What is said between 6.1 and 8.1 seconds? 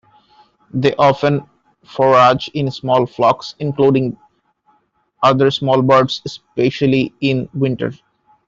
especially in winter.